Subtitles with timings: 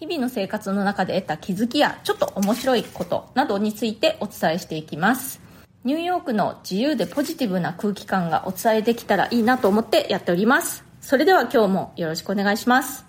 [0.00, 5.42] 日々の生活の中で得た気づきや、ちょっと面白いことなどについてお伝えしていきます。
[5.84, 10.84] ニューヨークの自由でポジティブな空気感がお伝えできたらいいなと思ってやっております。
[11.02, 13.04] それでは今日もよろしくお願いします。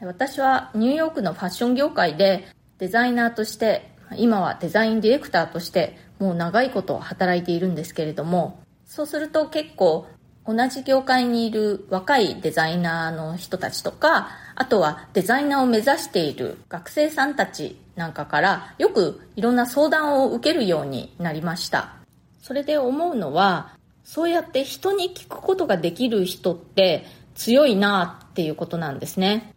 [0.00, 2.48] 私はニューヨークのファッション業界で
[2.78, 10.08] デザイナーとして今はデザインディレクターとしてもう長いこと働いているんですけれども、そうすると結構
[10.48, 21.96] 同じ業界にいる若いデザイナーの人たちとか、あとはデザイナーを目指している学生さんたちなんかからよくいろんな相談を受けるようになりました。
[22.40, 29.52] それで思うのは、そうやって人に聞くことができる人って強いなっていうことなんですね。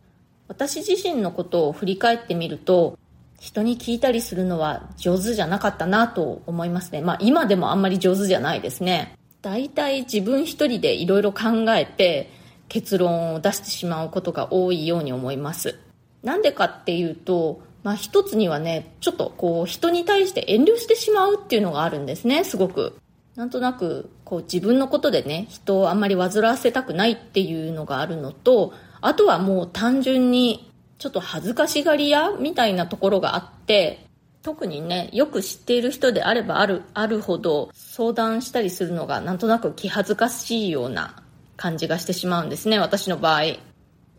[0.49, 2.99] 私自身のことを振り返ってみると、
[3.39, 6.99] 人に聞いたりするのは上手じゃなかったなと思いますね。
[6.99, 9.17] まあ今でもあんまり上手じゃないですね。
[9.41, 12.29] 大体自分一人でいろいろ考えて
[12.69, 15.79] 結論を出してしまうことが多いように思います。
[16.23, 22.95] なんでかっていうと、まあ一つにはね、ちょっとこう人に対して遠慮してしまうっていうのがあるんですね、すごく。
[23.35, 34.05] なんとなくこう自分のことでね、人をあんまり煩わせたくないっていうのがあるのと、あとはもう単純にちょっと恥ずかしがり屋みたいなところがあって、
[34.43, 41.23] 特にね、よく知っている人であればある、あるほど相談したりするのがなんとなく気恥ずかしいような
[41.57, 43.43] 感じがしてしまうんですね、私の場合。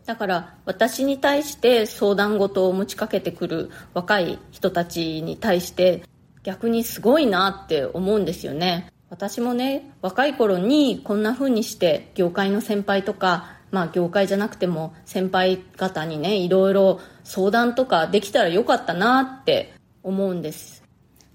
[0.05, 6.03] だから私に対して相談事を持ちかけてくる若い人たちに対して
[6.43, 8.91] 逆にすごいなって思うんですよね。
[9.09, 20.83] 私もね、若い頃にこんな風にして業界の先輩とかまあ業界じゃなくても先輩方にね、いろいろ相談とかできたらよかったなって思うんです。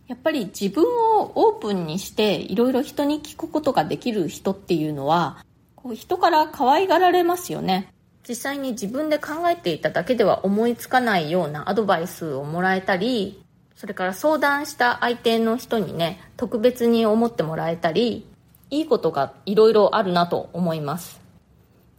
[0.07, 5.45] やっぱり自分をオープンにしていろいろ人に聞くことができる人っていうのは、
[5.77, 7.93] こう人から可愛がられますよね。
[8.29, 13.43] 実際に自分で考えていただけでは思いつかないようなアドバイスをもらえたり、
[13.75, 18.27] それから相談した相手の人にね、特別に思ってもらえたり、
[18.71, 21.21] いいことがいろいろあるなと思います。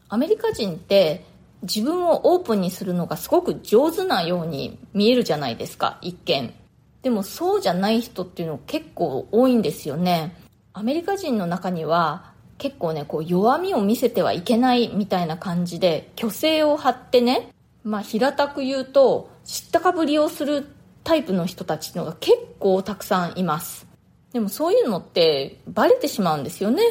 [0.08, 1.24] アメリカ人って
[1.62, 6.54] 自分をオープンにするのがすごく上手なように見えるじゃないですか、一見。
[7.02, 10.36] でもそうじゃない人っていうの結構多いんですよね。
[10.74, 17.50] アメリカ人の中には結構ね、こう弱みを見せてはいけないみたいな感じで虚勢を張ってね、
[17.84, 20.68] まあ平たく言うと知ったかぶりをする
[21.04, 23.88] タイプの人たちのが結構たくさんいます。
[24.34, 26.84] でもそういうのってバレてしまうんですよね。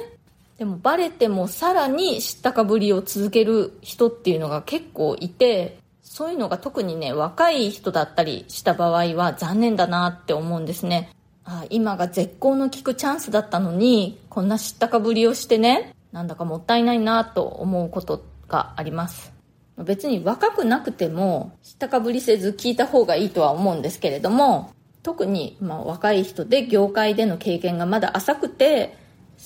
[0.56, 5.78] でもバレてもさらに知ったかぶりを続ける人っていうのが結構いて、
[6.10, 11.10] そういうのが特にね、若い人だったりした場合は残念だなって思うんですね。
[11.44, 19.32] あ今が絶好の聞くチャンスだったのに、こんな知ったかぶりをしてね、なんだかもったいないなと思うことがあります。
[19.76, 28.96] 別に若くなくても知ったかぶりせず聞いた方がいいとは思うんですけれども、特にまあ若い人で業界での経験がまだ浅くて、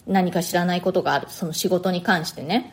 [0.06, 1.26] 何か知らないことがある。
[1.28, 2.72] その仕事に関してね。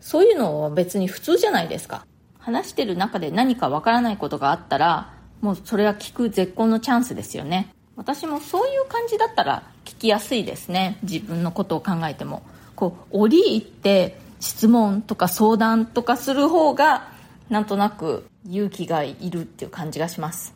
[0.00, 2.06] そういうのは別に普通じゃないですか。
[2.40, 7.74] 話してる中で何かわからないことがあったら、もうそれは聞く絶好のチャンスですよね。
[7.96, 10.98] 私もそういう感じだったら聞きやすいですね。
[11.02, 12.42] 自分のことを考えても。
[12.74, 17.08] こう、折り入って質問とか相談とかする方が、
[17.50, 20.54] なんとなく勇気がいるっていう感じがします。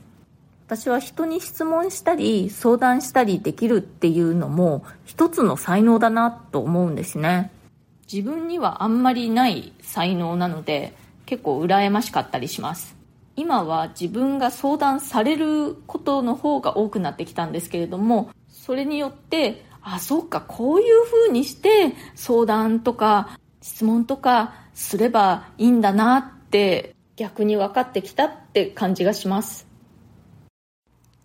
[0.67, 7.51] 私は人に質問したり相談したりできるっていうのも一つの才能だなと思うんですね。
[8.11, 10.95] 自分にはあんまりない才能なので
[11.27, 12.97] 結構羨ましかったりします。
[13.37, 29.67] 今は自分が相談されることの方が多くなってきたんですけれども、それによって、あ、そうか、こういう風にして相談とか質問とかすればいいんだなって逆に分かってきたって感じがします。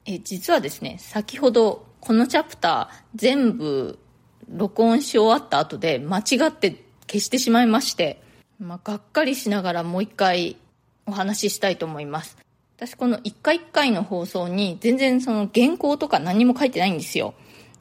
[0.05, 3.99] え実はですね、先ほどこのチャプター全部
[4.47, 8.21] 録音し終わった後で間違って消してしまいまして、
[8.59, 10.57] まあ、がっかりしながらもう一回
[11.05, 12.37] お話ししたいと思います。
[12.75, 17.33] 私この一回一回の放送に全然その原稿とか何も書いてないんですよ。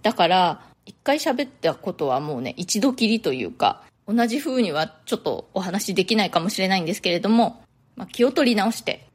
[0.03, 7.63] だから、一回喋ったことはもうね、一度きりというか、同じ風にはちょっとお話できないかもしれないんですけれども、
[7.95, 9.07] まあ、気を取り直して、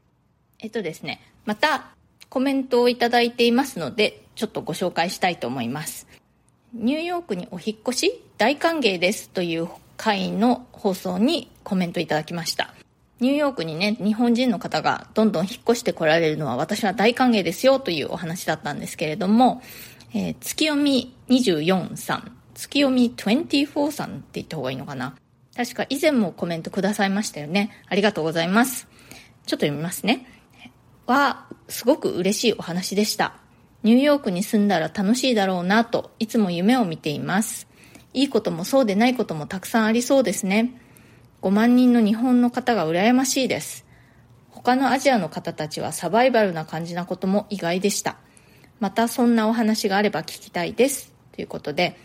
[0.59, 1.87] えっとですね、また
[2.29, 6.07] コメントをいただいていますので、ちょっとご紹介したいと思います。
[6.73, 8.21] ニューヨークにお引越し？
[8.37, 9.67] 大歓迎ですという
[9.97, 12.73] 会の放送にコメントいただきました。
[13.19, 19.61] ニューヨークにね、日本人の方がどんどん引っ越してこられるのは私は大歓迎ですよというお話だったんですけれども、
[20.13, 25.15] えー、月読み24さん、月読み24さんって言った方がいいのかな。
[25.55, 27.71] 確か以前もコメントくださいましたよね。
[27.87, 28.87] ありがとうございます。
[29.45, 30.27] ちょっと読みますね。
[31.05, 33.35] は、すごく嬉しいお話でした。
[33.83, 37.67] ニューヨークに住んだら楽しいだろうなといつも夢を見ています。
[38.13, 40.79] いいこともそうでないこともたくさんありそうですね。
[41.41, 43.85] 5万人の日本の方が羨ましいです。
[44.49, 48.17] 他のアジアの方たちはサバイバルな感じなことも意外でした。
[48.79, 51.11] またそんなお話があれば聞きたいです。
[51.33, 51.97] ということで、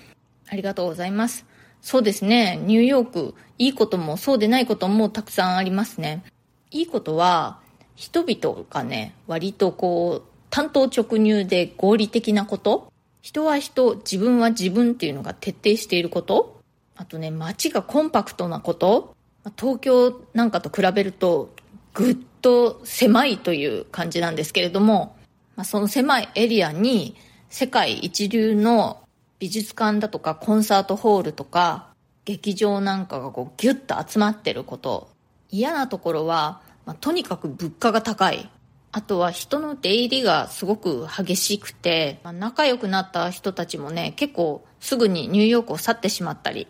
[0.48, 1.46] ありがとうございます。
[1.82, 6.24] そうですね、ニューヨーク、いいこともそうでないこともたくさんありますね。
[6.70, 7.60] いいことは、
[7.94, 16.60] 人々がね、割とこう、単刀直入で合理的なこと人は人、自分は自分っていうのが徹底していること。
[16.96, 19.14] あとね、街がコンパクトなこと。
[19.56, 21.54] 東京なんかと比べると
[21.94, 25.16] ぐっと狭いという感じなんですけれども、
[25.56, 27.16] まあ、その狭いエリアに
[27.48, 29.02] 世界一流の
[29.38, 31.88] 美術館だとかコンサートホールとか
[32.24, 35.08] 劇場なんかがこうギュッと集まってること。
[35.50, 38.50] 嫌なところは、まあ、とにかく物価が高い。
[38.90, 46.66] あとは人の出入りがすごく激しくて、まあ、仲良くなった人たちもね、結構すぐにニューヨークを去ってしまったり、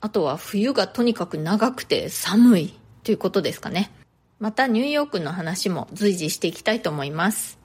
[0.00, 3.92] あとは冬がとにかく長くて寒いということですかね。
[4.40, 7.58] またニューヨークの話も随時していきたいと思います。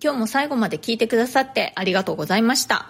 [0.00, 2.86] 今日も最後まで聞いてくださってありがとうございました。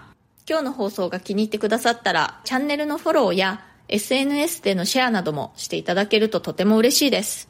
[0.47, 7.49] 今日の放送が気に入ってくださったら、チャンネルのフォローや SNS でのシェアなどもしていただけるととても嬉しいです。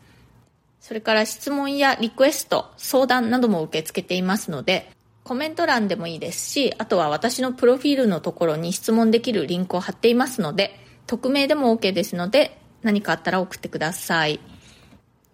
[0.89, 4.91] それから質問やリクエスト、相談なども受け付けていますので、
[5.23, 14.41] コメント欄でもいいですし、あとは私のプロフィールのところに質問できるリンクを貼っていますので、匿名でも OK ですので、何かあったら送ってください。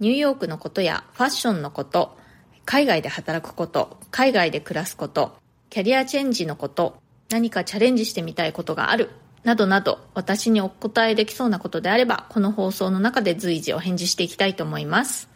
[0.01, 2.17] ニューヨークのことやファッションのこと、
[2.65, 5.37] 海外で働くこと、海外で暮らすこと、
[5.71, 6.97] キャリアチェンジのこと、
[7.31, 9.11] 何かチャレンジしてみたいことがある、
[9.45, 15.33] などなど私にお答えできそうなことであれば、この放送の中で随時お返事していきたいと思います。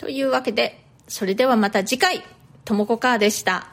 [0.00, 2.22] というわけで、それではまた次回、
[2.64, 3.68] ともこかーでした。